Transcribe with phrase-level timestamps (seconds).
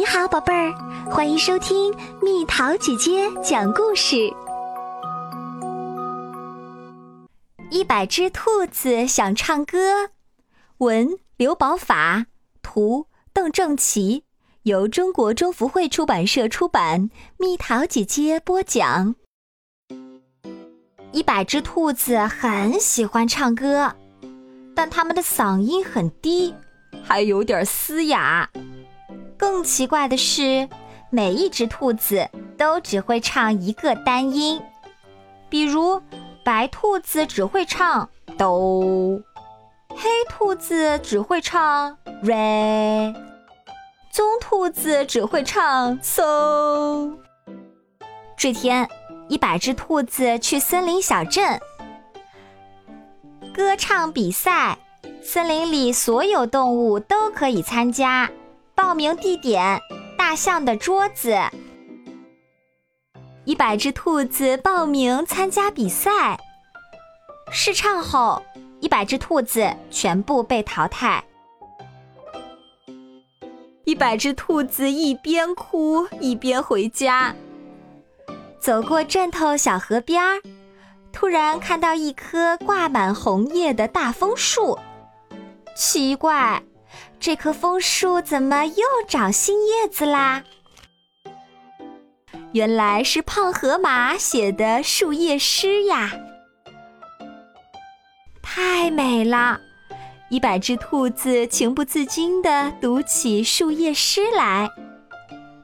[0.00, 0.72] 你好，宝贝儿，
[1.10, 4.32] 欢迎收听蜜桃姐姐讲故事。
[7.70, 10.08] 一百只兔子想唱歌，
[10.78, 12.24] 文刘宝法，
[12.62, 14.24] 图邓正奇，
[14.62, 17.10] 由中国中福会出版社出版。
[17.36, 19.14] 蜜桃姐姐播讲。
[21.12, 23.94] 一百只兔子很喜欢唱歌，
[24.74, 26.54] 但它们的嗓音很低，
[27.04, 28.48] 还有点嘶哑。
[29.40, 30.68] 更奇怪的是，
[31.08, 34.60] 每一只兔子都只会唱一个单音，
[35.48, 35.98] 比如
[36.44, 39.18] 白兔子只会唱哆，
[39.88, 43.14] 黑兔子只会唱 re，
[44.12, 47.08] 棕兔子只会唱 so。
[48.36, 48.86] 这天，
[49.30, 51.58] 一百只兔子去森林小镇
[53.54, 54.76] 歌唱比赛，
[55.22, 58.30] 森林里所有动物都可以参加。
[58.82, 59.78] 报名地点：
[60.16, 61.36] 大象的桌子。
[63.44, 66.40] 一百只兔子报名参加比赛。
[67.52, 68.42] 试唱后，
[68.80, 71.22] 一百只兔子全部被淘汰。
[73.84, 77.34] 一百只兔子一边哭一边回家。
[78.58, 80.40] 走过镇头小河边儿，
[81.12, 84.78] 突然看到一棵挂满红叶的大枫树。
[85.76, 86.62] 奇怪。
[87.18, 90.42] 这棵枫树怎么又长新叶子啦？
[92.52, 96.10] 原来是胖河马写的树叶诗呀！
[98.42, 99.60] 太美了，
[100.30, 104.68] 一百只兔子情不自禁地读起树叶诗来。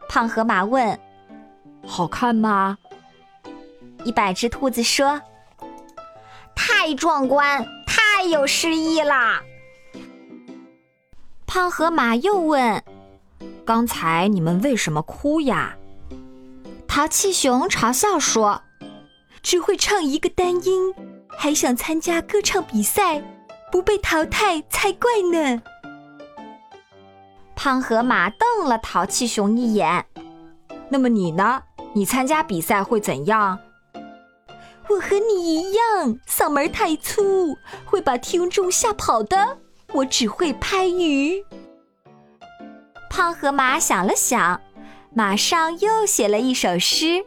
[0.08, 0.96] 胖河马问
[1.84, 2.78] ：“好看吗？”
[4.04, 5.20] 一百只兔子说
[6.54, 9.42] ：“太壮观，太有诗意啦！”
[11.56, 12.84] 胖河马又问
[13.64, 15.74] ：“刚才你们为什么哭呀？”
[16.86, 18.60] 淘气熊嘲笑说
[19.42, 20.94] ：“只会唱一个单音，
[21.30, 23.22] 还想参加歌唱比赛，
[23.72, 25.62] 不被淘汰才怪呢。”
[27.56, 30.04] 胖河马瞪了淘气熊一眼
[30.90, 31.62] ：“那么你呢？
[31.94, 33.58] 你参加比赛会怎样
[34.90, 39.56] ？”“我和你一样，嗓门太粗，会把听众吓跑的。”
[39.92, 41.45] 我只会拍鱼。
[43.16, 44.60] 胖河马想了想，
[45.14, 47.24] 马上又写了一首诗：“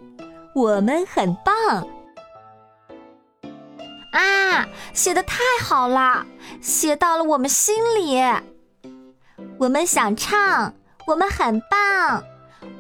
[0.54, 1.88] 我们很棒。”
[4.14, 6.28] 啊，写的太好了，
[6.62, 8.22] 写到了我们心里。
[9.58, 10.76] 我们想唱，
[11.08, 12.24] 我们很棒，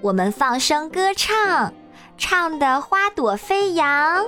[0.01, 1.73] 我们放声歌唱，
[2.15, 4.23] 唱的花朵飞扬。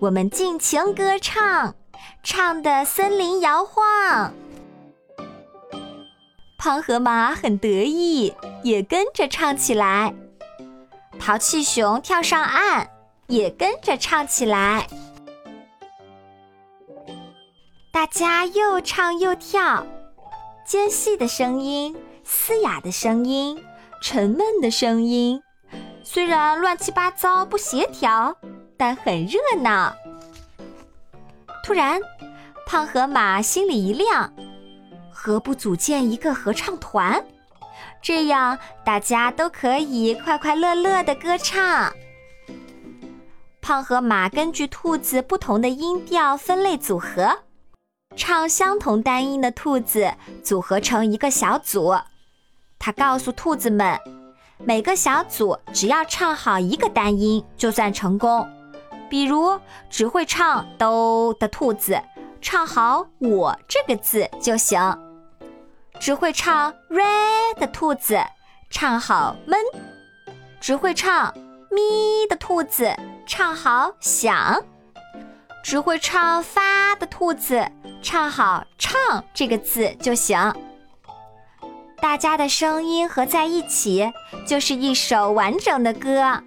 [0.00, 1.76] 我们尽情歌唱，
[2.24, 4.34] 唱的森林摇晃。
[6.58, 10.12] 胖河马很得意，也跟着唱起来。
[11.16, 12.88] 淘气熊跳上岸，
[13.28, 14.88] 也跟着唱起来。
[17.92, 19.86] 大家又唱又跳，
[20.66, 23.62] 尖细的声音，嘶哑的声音，
[24.02, 25.40] 沉闷的声音，
[26.02, 28.36] 虽然乱七八糟不协调，
[28.76, 29.94] 但很热闹。
[31.62, 32.00] 突然，
[32.66, 34.32] 胖河马心里一亮。
[35.20, 37.26] 何不组建一个合唱团？
[38.00, 41.92] 这样大家都可以快快乐乐的歌唱。
[43.60, 47.36] 胖和马根据兔子不同的音调分类组合，
[48.14, 50.14] 唱相同单音的兔子
[50.44, 51.98] 组合成一个小组。
[52.78, 53.98] 他告诉兔子们，
[54.58, 58.48] 每个小组只要唱好一个单音就算成功。
[59.10, 59.58] 比如
[59.90, 62.00] 只会唱都的兔子，
[62.40, 64.78] 唱好我这个字就行。
[66.00, 68.18] 只会唱 re 的兔子
[68.70, 69.58] 唱好闷，
[70.60, 71.34] 只会唱
[71.70, 72.94] 咪的兔子
[73.26, 74.62] 唱好响，
[75.62, 77.68] 只会唱发的兔子
[78.00, 80.38] 唱好唱这个字就行。
[82.00, 84.10] 大家的声音合在一起，
[84.46, 86.42] 就是一首完整的歌。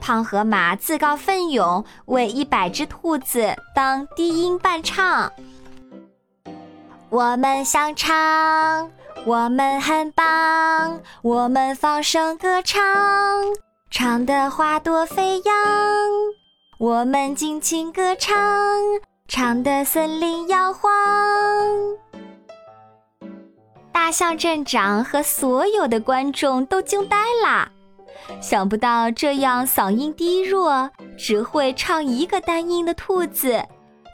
[0.00, 5.32] 胖河马自告奋勇为一百只兔子当低音伴唱。
[7.18, 8.88] 我们想唱，
[9.26, 12.80] 我们很棒，我们放声歌唱，
[13.90, 15.52] 唱的花朵飞扬。
[16.78, 18.36] 我们尽情歌唱，
[19.26, 20.92] 唱的森林摇晃。
[23.90, 27.68] 大象镇长和所有的观众都惊呆了，
[28.40, 30.88] 想不到这样嗓音低弱、
[31.18, 33.60] 只会唱一个单音的兔子。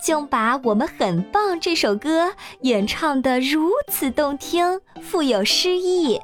[0.05, 6.21] 竟把我们很棒这首歌演唱的如此动听，富有诗意。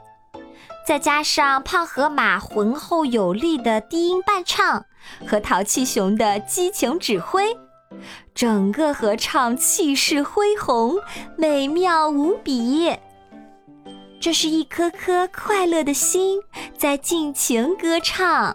[0.86, 4.84] 再加上胖河马浑厚有力的低音伴唱
[5.26, 7.56] 和淘气熊的激情指挥，
[8.34, 10.98] 整个合唱气势恢宏，
[11.38, 12.94] 美妙无比。
[14.20, 16.38] 这是一颗颗快乐的心
[16.76, 18.54] 在尽情歌唱。